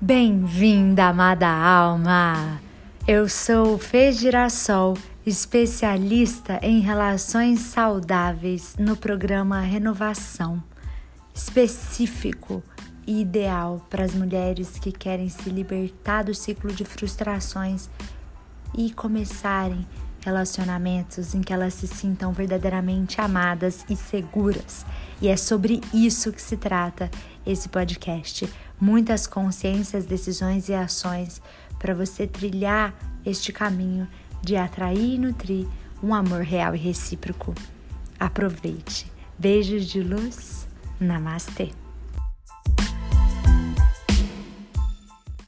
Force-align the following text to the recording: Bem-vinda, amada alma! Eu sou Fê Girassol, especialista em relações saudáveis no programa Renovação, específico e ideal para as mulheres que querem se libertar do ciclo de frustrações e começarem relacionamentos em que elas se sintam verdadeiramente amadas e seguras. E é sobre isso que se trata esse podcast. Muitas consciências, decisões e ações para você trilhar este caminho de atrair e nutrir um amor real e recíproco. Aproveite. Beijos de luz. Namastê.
Bem-vinda, 0.00 1.08
amada 1.08 1.48
alma! 1.48 2.60
Eu 3.04 3.28
sou 3.28 3.76
Fê 3.76 4.12
Girassol, 4.12 4.96
especialista 5.26 6.60
em 6.62 6.78
relações 6.78 7.58
saudáveis 7.58 8.76
no 8.78 8.96
programa 8.96 9.58
Renovação, 9.58 10.62
específico 11.34 12.62
e 13.08 13.22
ideal 13.22 13.84
para 13.90 14.04
as 14.04 14.14
mulheres 14.14 14.78
que 14.78 14.92
querem 14.92 15.28
se 15.28 15.50
libertar 15.50 16.22
do 16.22 16.32
ciclo 16.32 16.72
de 16.72 16.84
frustrações 16.84 17.90
e 18.76 18.92
começarem 18.92 19.84
relacionamentos 20.20 21.34
em 21.34 21.40
que 21.40 21.52
elas 21.52 21.74
se 21.74 21.86
sintam 21.86 22.32
verdadeiramente 22.32 23.20
amadas 23.20 23.84
e 23.88 23.96
seguras. 23.96 24.84
E 25.20 25.28
é 25.28 25.36
sobre 25.36 25.80
isso 25.92 26.32
que 26.32 26.42
se 26.42 26.56
trata 26.56 27.10
esse 27.46 27.68
podcast. 27.68 28.48
Muitas 28.80 29.26
consciências, 29.26 30.06
decisões 30.06 30.68
e 30.68 30.74
ações 30.74 31.40
para 31.78 31.94
você 31.94 32.26
trilhar 32.26 32.94
este 33.24 33.52
caminho 33.52 34.08
de 34.42 34.56
atrair 34.56 35.14
e 35.14 35.18
nutrir 35.18 35.66
um 36.02 36.14
amor 36.14 36.42
real 36.42 36.74
e 36.74 36.78
recíproco. 36.78 37.54
Aproveite. 38.18 39.10
Beijos 39.38 39.86
de 39.86 40.02
luz. 40.02 40.66
Namastê. 41.00 41.70